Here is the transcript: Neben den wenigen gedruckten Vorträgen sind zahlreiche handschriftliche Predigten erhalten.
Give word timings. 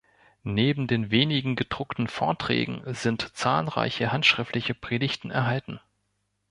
Neben 0.41 0.87
den 0.87 1.11
wenigen 1.11 1.55
gedruckten 1.55 2.07
Vorträgen 2.07 2.81
sind 2.87 3.35
zahlreiche 3.37 4.11
handschriftliche 4.11 4.73
Predigten 4.73 5.29
erhalten. 5.29 5.79